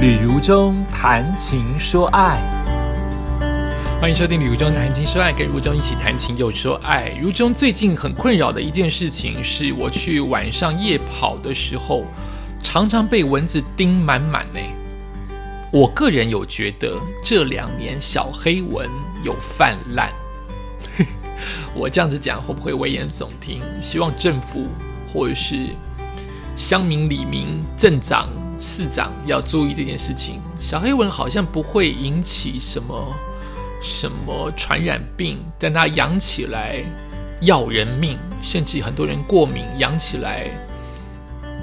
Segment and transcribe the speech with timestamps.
[0.00, 2.40] 旅如中谈情说爱，
[4.00, 7.14] 欢迎收听《旅如中谈情说爱》，跟如中一起谈情又说爱。
[7.20, 12.06] 如中最近很困扰的一件事情是，我去晚上夜跑的时候，
[12.62, 14.60] 常常被蚊子叮满满呢。
[15.70, 18.88] 我个人有觉得这两年小黑蚊
[19.22, 20.08] 有泛滥，
[21.76, 23.60] 我这样子讲会不会危言耸听？
[23.82, 24.66] 希望政府
[25.06, 25.66] 或者是
[26.56, 28.30] 乡民、里民、镇长。
[28.60, 30.38] 市长要注意这件事情。
[30.60, 33.16] 小黑蚊好像不会引起什么
[33.82, 36.84] 什么传染病，但它养起来
[37.40, 40.50] 要人命，甚至很多人过敏，养起来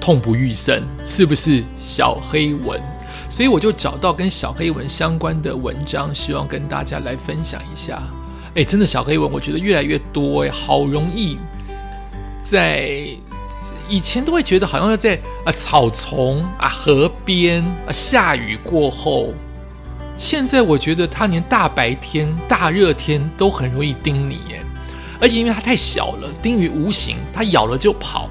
[0.02, 2.82] 痛不欲生，是不是小黑蚊？
[3.30, 8.02] 所以我就找到跟小黑蚊相关的文章，希望跟大家来分享一下。
[8.56, 11.38] 哎，真的小黑蚊，我觉得越来越多，哎，好容易
[12.42, 13.16] 在。
[13.90, 19.34] 以前都会觉得好像在啊草丛啊河边啊下雨过后，
[20.16, 24.64] 现在我觉得它连大白天大热天都很容易叮你耶，
[25.20, 28.30] 而且因为它太小了，叮于无形，它咬了就跑，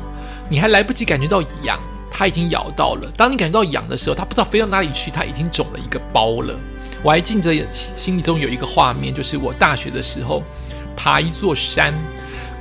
[0.48, 1.78] 你还来不及感觉到痒，
[2.10, 3.10] 它已经咬到了。
[3.16, 6.54] 当你感觉到痒的时候，它不知道飞到哪里去，它已经肿了一个包了。
[7.02, 10.42] 我还记得心里中有一个画面，就是我大学的时候
[10.96, 11.92] 爬一座山，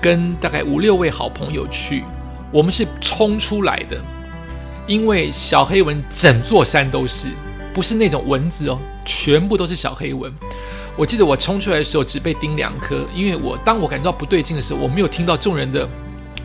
[0.02, 2.04] 跟大概五六位好朋友去。
[2.56, 4.02] 我们是冲出来的，
[4.88, 7.28] 因为小黑蚊整座山都是，
[7.74, 10.32] 不是那种蚊子哦，全部都是小黑蚊。
[10.96, 15.86] 我记得我冲出来的时候只被叮两颗，因为我当我感觉到不对劲的时候，我没有听到众人的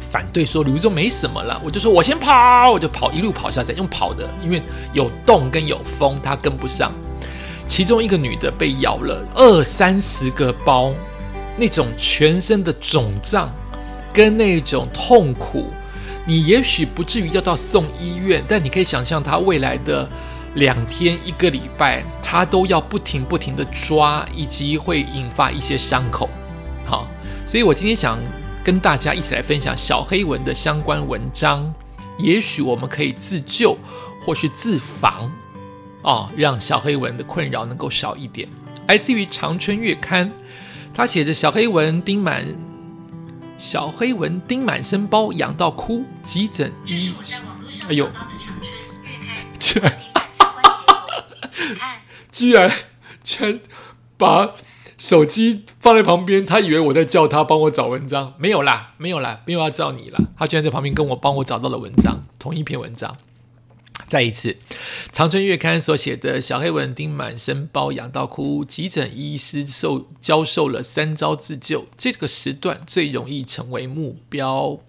[0.01, 4.61] 反对说吕中没什么了，我就说我先跑，我就跑一路跑下山，用跑的，因为
[4.93, 6.93] 有洞跟有风，它跟不上。
[7.69, 10.93] 其中一个女的被咬了二三十个包，
[11.57, 13.49] 那种全身的肿胀
[14.13, 15.67] 跟那种痛苦。
[16.27, 20.09] 你也许不至于要到送医院，但你可以想象他未来的
[20.55, 26.29] 两天、一个礼拜，他都要不停不停的抓，以及会引发一些伤口。
[26.85, 27.09] 好，
[27.47, 28.19] 所以我今天想
[28.63, 31.73] 跟大家一起来分享小黑蚊的相关文章，
[32.19, 33.77] 也许我们可以自救
[34.21, 35.33] 或是自防，
[36.03, 38.47] 哦，让小黑蚊的困扰能够少一点。
[38.87, 40.31] 来自于长春月刊，
[40.93, 42.45] 他写着小黑蚊叮满。
[43.61, 47.13] 小黑蚊叮满身包，痒到哭，急诊医。
[47.89, 48.09] 哎呦！
[49.61, 49.99] 居然，
[52.33, 52.71] 居然，
[53.23, 53.61] 居然
[54.17, 54.55] 把
[54.97, 58.33] 手机放在旁边，他以为我在叫他帮我找文章。
[58.39, 60.19] 没有啦，没有啦，没有要叫你啦。
[60.39, 63.15] 他居然在旁边跟我帮我找到了文章，同一篇文章。
[64.11, 64.49] 再一次，
[65.13, 71.87] 《长春月刊》所写的小黑蚊叮满身包，痒到哭，急诊医师受教授了三招自救。
[71.97, 74.81] 这个时段最容易成为目标。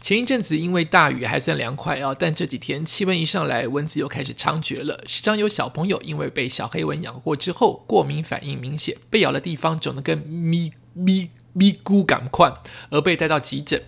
[0.00, 5.02] 前一阵子因为大雨还算凉快啊，但这几天气温一上来，蚊子又开始猖獗了。
[5.04, 12.54] 时常有小朋友因为被小黑蚊咬过之后，过敏反应明显，被咬的地方肿得跟咪咪咪咕赶快，
[12.90, 13.82] 而被带到急诊。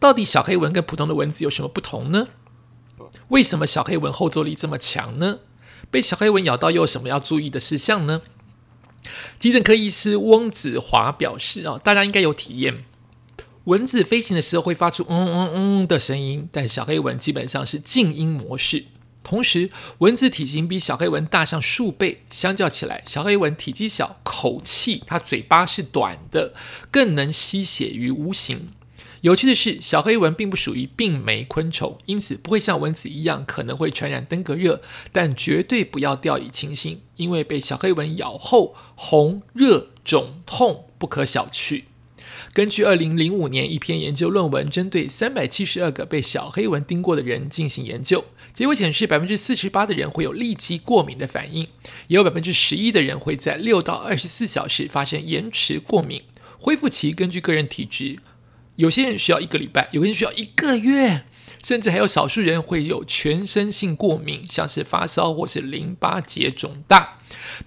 [0.00, 2.28] 到底小黑蚊跟普通的蚊子有什么不同呢？
[3.28, 5.38] 为什么小黑蚊后坐力这么强呢？
[5.90, 8.22] 被小黑蚊咬到又有什么要注意的事项呢？
[9.38, 12.84] 急诊科医师翁子华表示：哦，大家应该有体验，
[13.64, 18.86] 蚊子飞行的时候会发出嗯嗯嗯的声音，但小黑蚊基本上是静音模式。
[19.22, 26.52] 同时，蚊子体型比小黑蚊大上数倍，相较起来，小黑蚊体积小，口气它嘴巴是短的，
[26.90, 28.70] 更能吸血于无形。
[29.24, 41.84] 有趣的是，小黑蚊并不属于病媒昆虫，因此不会像蚊子一样可能会传染登革热，但绝对不要掉以轻心，因为被小黑蚊咬后红、热、肿、痛不可小觑。
[42.52, 51.62] 根据二零零五年一篇研究论文，针对三百七十二个被小黑蚊叮过的人进行研究，结果显示百分之四十八的人会有立即过敏的反应，
[52.08, 56.20] 也有百分之十一的人会在六到二十四小时发生延迟过敏，
[56.58, 58.18] 恢复期根据个人体质。
[58.76, 61.24] 有些人需要一个礼拜，有些人需要一个月，
[61.62, 67.18] 甚至还有少数人会有全身性过敏，像是发烧或是淋巴结肿大。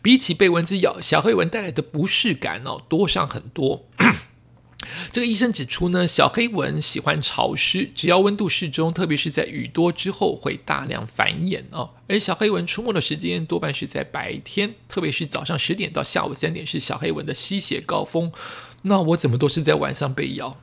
[0.02, 3.86] 比起被蚊子咬，小黑蚊带来的不适感哦多上很多。
[5.12, 11.90] 这个医生指出呢，小黑蚊喜欢潮湿，只要温度适中，特别是在雨多之后会大量繁衍哦。
[12.08, 18.32] 而小黑蚊出没的时间多半是在白天，特别是早上十点到下午三点是小黑蚊的吸血高峰。
[18.84, 20.58] 那我怎么都是在晚上被咬？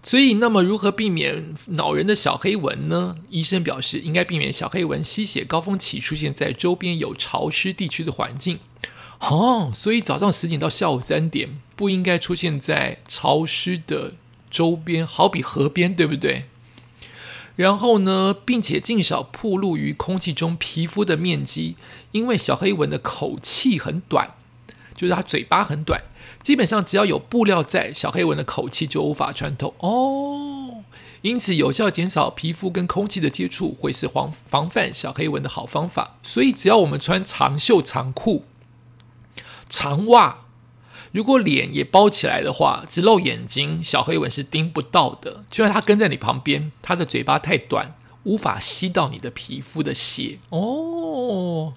[0.00, 3.16] 所以，那么如何避免恼人的小黑蚊呢？
[3.30, 8.60] 医生表示，应该避免小黑蚊吸血高峰期出现在周边有潮湿地区的环境。
[9.18, 14.14] 哦，所以早上十点到下午三点不应该出现在潮湿的
[14.50, 16.44] 周边，好比河边，对不对？
[17.56, 21.76] 然后呢，并且尽少暴露于空气中皮肤的面积，
[22.12, 24.36] 因为小黑蚊的口气很短，
[24.94, 26.00] 就是它嘴巴很短，
[26.42, 30.84] 基本上只要有布料在，小黑蚊的口气就无法穿透哦。
[31.22, 36.16] 因此，有效减少皮肤跟空气的接触，会是防防范小黑蚊的好方法。
[36.22, 38.44] 所以，只要我们穿长袖长裤、
[39.68, 40.38] 长袜。
[41.10, 45.44] 如果脸也包起来的话，只露眼睛，小黑蚊是盯不到的。
[45.50, 47.94] 就算它跟在你旁边，它的嘴巴太短，
[48.24, 51.72] 无法吸到你的皮肤的血哦。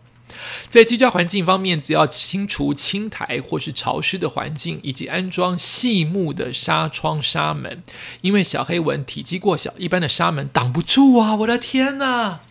[0.70, 7.84] 在居家环境方面，只要清除青苔或是潮湿的环境，以及安装细木的纱窗纱门，
[8.22, 11.36] 因为小黑蚊体积过小，一般的纱门挡不住啊！
[11.36, 12.42] 我的天哪！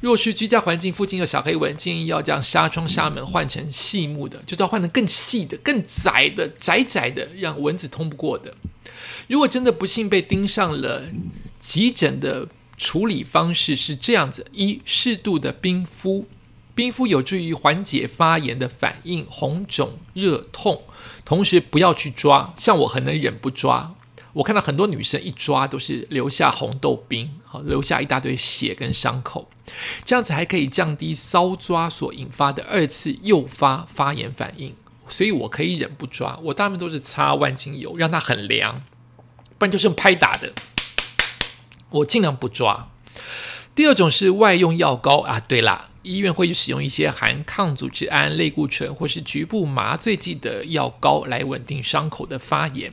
[0.00, 8.52] 若是居家环境附近有小黑蚊，建议要将纱窗、纱门换成细木的，就是要换成更细的、更窄的、窄窄的，让蚊子通不过的。
[9.28, 11.04] 如果真的不幸被盯上了，
[11.58, 12.46] 急诊的
[12.76, 16.26] 处理方式是这样子：一、适度的冰敷，
[16.74, 20.82] 冰敷有助于缓解发炎的反应、红肿、热痛，
[21.24, 23.94] 同时不要去抓，像我很能忍不抓。
[24.32, 29.48] 我看到很多女生一抓都是留下红豆冰，好留下一大堆血跟伤口，
[30.04, 34.74] 这样子还可以降低搔抓所引发的二次诱发发炎反应，
[35.06, 38.82] 所以我可以忍不抓，我大部分都是擦万金油让它很凉，
[39.56, 40.52] 不然就是用拍打的，
[41.90, 42.88] 我尽量不抓。
[43.76, 52.92] 第二种是外用药膏啊，对啦，医院会使用一些含抗组织胺、类固醇或是局部麻醉剂的药膏来稳定伤口的发炎。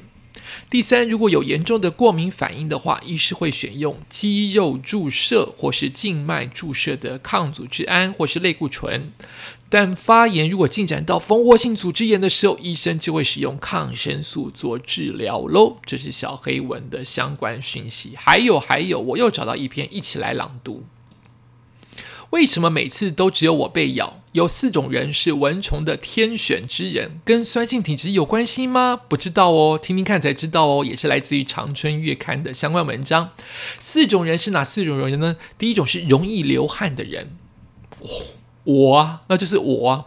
[0.69, 9.13] 第三，如果有严重的过敏反应的话，医师会选用肌肉注射或是静脉注射的抗组织胺或是类固醇。
[9.69, 15.78] 但发炎如果进展到蜂窝性组织炎的时候，医生就会使用抗生素做治疗喽。
[15.86, 18.13] 这是小黑文的相关讯息。
[18.18, 20.84] 还有还有，我又找到一篇，一起来朗读。
[22.31, 24.22] 为什么每次都只有我被咬？
[24.31, 28.98] 有四种人是蚊虫的天选之人，跟酸性体质有关系吗？
[29.10, 30.86] 不知道哦，听听看才知道哦。
[30.86, 33.31] 也是来自于长春月刊的相关文章。
[33.78, 35.36] 四种人是哪四种人呢？
[35.57, 37.36] 第一种是容易流汗的人，
[38.63, 40.06] 我啊，那就是我啊。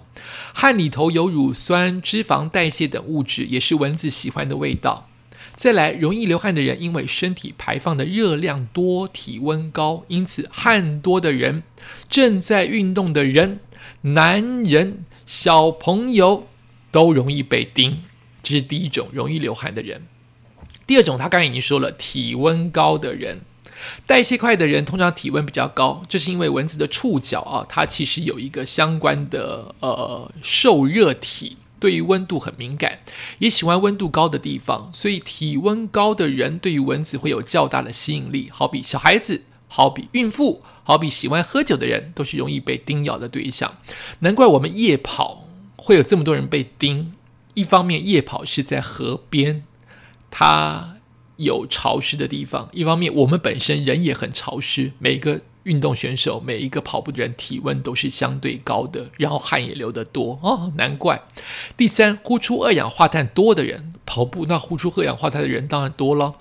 [0.55, 5.11] 汗里头有乳酸、脂肪代谢等物质，也是蚊子喜欢的味道。
[5.57, 11.63] 再来，容易流汗的人，因为身体排放的热量多、体温高，因此汗多的人、
[12.09, 13.61] 正在运动的人、
[14.03, 16.49] 男人、小朋友
[16.91, 18.03] 都容易被叮。
[18.43, 20.03] 这是第一种容易流汗的人。
[20.87, 23.41] 第二种，他刚才已经说了，体温高的人、
[24.07, 31.57] 代谢快的人，通常体温比较高，这是因为蚊子的触角啊，它其实有一个相关的呃受热体。
[31.85, 33.01] 对于温度很敏感，
[33.41, 38.49] 也喜欢温度高的地方，所以体温高的人对于蚊子会有较大的吸引力。
[38.51, 43.77] 好比小孩子，好比孕妇，好比喜欢喝酒的人，都是容易被叮咬的对象。
[44.21, 45.47] 难怪我们夜跑
[45.77, 47.13] 会有这么多人被叮。
[47.53, 49.63] 一方面，夜跑是在河边，
[50.31, 50.97] 它
[51.37, 55.43] 有潮湿的地方；一方面，我们本身人也很潮湿，每个。
[55.65, 61.23] 运动选手每一个跑步的人体温都是相对高的，然后汗也流得多哦，难怪。
[61.77, 66.35] 第三，呼出二氧化碳多的人跑步，那呼出二氧化碳的人当然多了。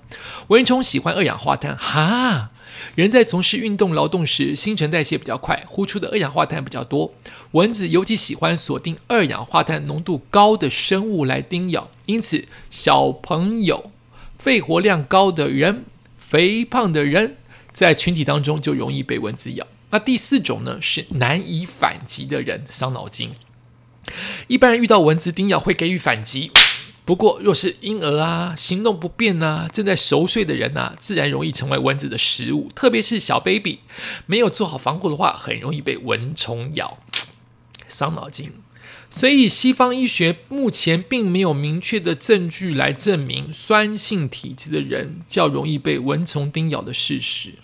[0.48, 2.50] 蚊虫喜欢二氧化碳哈，
[2.94, 7.14] 人在从事运动劳动时，新陈代谢比较快，呼出的二氧化碳比较多。
[7.52, 13.90] 蚊子尤其喜欢锁定二氧化碳浓度高的生物来叮咬，因此小朋友、
[14.38, 15.84] 肺活量高的人、
[16.18, 17.38] 肥胖的人。
[17.74, 19.66] 在群体当中就容易被蚊子咬。
[19.90, 23.32] 那第四种呢，是难以反击的人，伤脑筋。
[24.46, 26.50] 一般人遇到蚊子叮咬会给予反击，
[27.04, 32.70] 不过若是婴儿啊、行动不便啊、正在熟睡的人啊，自然容易成为蚊子的食物。
[32.74, 33.80] 特别是小 baby，
[34.26, 36.98] 没有做好防护的话，很容易被蚊虫咬，
[37.88, 38.52] 伤脑筋。
[39.08, 47.54] 所以，西方医学目前并没有明确的证据来证明酸性体质的人较容易被蚊虫叮咬的事实。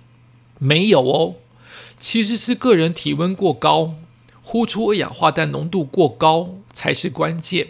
[0.61, 1.35] 没有哦，
[1.99, 3.95] 其实是个人体温过高，
[4.43, 7.69] 呼出二氧化碳浓度过高才是关键。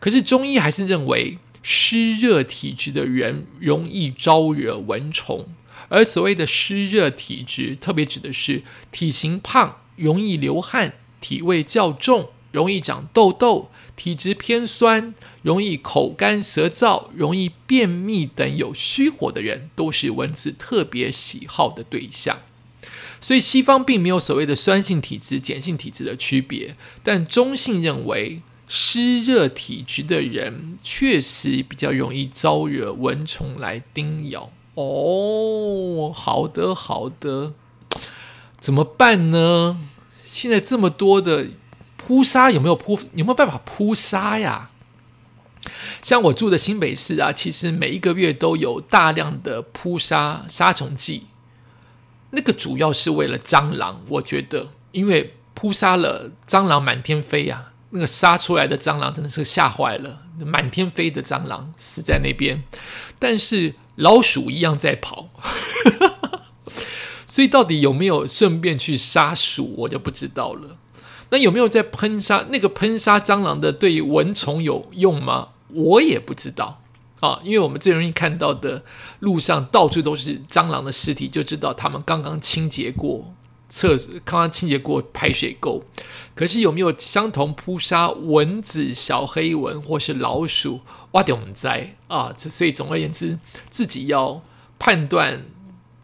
[0.00, 5.46] 可是中医还是认为湿热体质的人容易招惹蚊虫，
[5.88, 12.30] 而所谓的湿热体质，特别指的是体型胖、容易流汗、体味较重。
[12.50, 22.38] 容易长痘痘、体质偏酸、容易口干舌燥、容易便秘等有虚火的人，都是蚊子特别喜好的对象。
[23.20, 34.50] 所以西方并没有所谓的酸性体质、碱性体质的区别，但中性认为湿热体质的人确实比较容易招惹蚊虫来叮咬。
[34.74, 37.54] 哦，好的好的，
[38.60, 39.76] 怎么办呢？
[40.24, 41.48] 现在这么多的
[42.08, 42.98] 扑杀，有没有扑？
[43.12, 44.70] 有没有办法扑杀呀？
[46.00, 51.26] 像我住的新北市啊，其实每一个月都有大量的扑杀杀虫剂，
[52.30, 54.00] 那个主要是为了蟑螂。
[54.08, 62.62] 我觉得，因为扑杀了蟑螂满天飞呀，那个杀出来的蟑螂真的是吓坏了，满天飞的蟑螂死在那边，
[63.18, 65.28] 但是老鼠一样在跑，
[67.28, 70.78] 所以到底有没有顺便去杀鼠，我就不知道了。
[71.30, 75.48] 那有没有在喷杀那个喷杀蟑螂的对蚊虫有用吗？
[75.74, 76.80] 我也不知道
[77.20, 78.82] 啊，因为我们最容易看到的
[79.20, 83.34] 路上到处都是蟑螂的尸体，就知道他们刚刚清洁过
[83.68, 85.82] 厕所，刚刚清洁过排水沟。
[86.34, 90.80] 可是有没有相同扑杀蚊子、小黑蚊或是老鼠？
[91.10, 92.32] 哇，点我们在啊！
[92.38, 94.40] 所以总而言之，自己要
[94.78, 95.42] 判断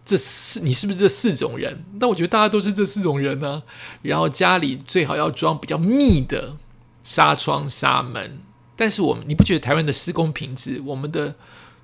[0.04, 1.84] 这四你是不是这四种人。
[1.98, 3.62] 但我觉得大家都是这四种人呢。
[4.02, 6.56] 然后家里最好要装比较密的
[7.02, 8.38] 纱窗、纱门。
[8.76, 11.36] 但是我们，你不觉得台湾的施工品质，我们的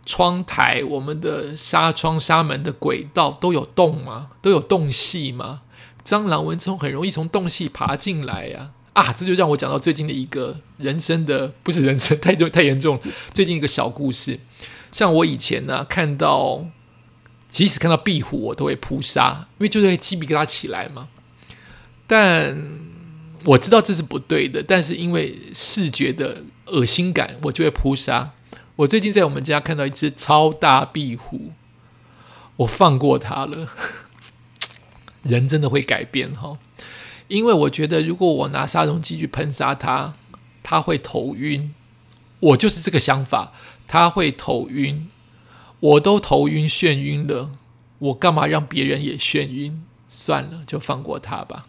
[0.05, 4.31] 窗台、我们的纱窗、纱门的轨道都有洞吗？
[4.43, 5.63] 都有洞隙吗？
[6.05, 8.71] 蟑螂、蚊虫很容易从洞隙爬进来呀！
[8.95, 13.03] 啊，这就让我讲到最近的一个人生的，不是人生，太就太严重了。
[13.33, 14.41] 最近一个小故事，
[14.91, 16.65] 像我以前呢，看到
[17.51, 21.09] 即使看到壁虎，我都会扑杀，因为就会鸡皮疙瘩起来嘛。
[22.07, 22.57] 但
[23.45, 28.33] 我知道这是不对的，但是因为视觉的恶心感，我就会扑杀。
[28.77, 31.53] 我最近在我们家看到一只超大壁虎，
[32.57, 33.69] 我放过它了。
[35.23, 36.59] 人真的会改变哈，
[37.29, 40.15] 因为我觉得如果我拿杀虫剂去喷杀它，
[40.63, 41.75] 它会头晕。
[42.41, 43.53] 我就是这个想法，
[43.87, 45.09] 它会头晕。
[45.81, 47.51] 我都头晕眩晕了，
[47.99, 49.83] 我干嘛让别人也眩晕？
[50.09, 51.67] 算了，就放过他吧。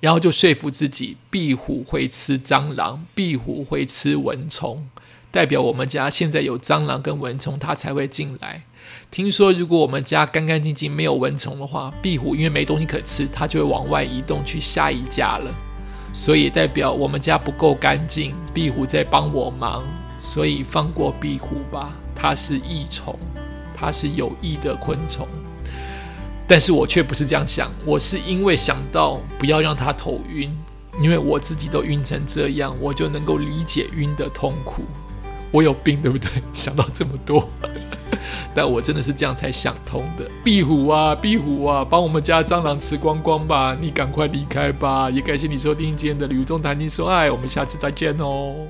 [0.00, 4.86] 然后就说服自己，壁虎会吃蟑螂，壁虎会吃蚊虫，
[5.30, 8.64] 代表我们家现在有蟑螂跟蚊虫，它才会进来。
[9.10, 15.50] 听说如果我们家干干净净，没有蚊虫的话，壁虎因为没东西可吃，它就会往外移动去下一家了。
[16.12, 19.82] 所以代表我们家不够干净，壁虎在帮我忙，
[20.20, 21.96] 所以放过壁虎吧。
[22.14, 23.18] 它是益虫，
[23.74, 25.26] 它是有益的昆虫。
[26.46, 30.54] 但是我却不是这样想，我是因为想到不要让它头晕，
[31.00, 34.82] 因为我自己都晕成这样，我就能够理解晕的痛苦。
[35.50, 36.28] 我有病对不对？
[36.52, 37.48] 想到这么多，
[38.52, 40.28] 但我真的是这样才想通的。
[40.42, 43.76] 壁虎啊，壁虎啊，把我们家蟑螂吃光光吧！
[43.80, 45.08] 你赶快离开吧！
[45.08, 48.66] 也感谢你收听今天的《旅中谈情说爱》，我们下次再见哦。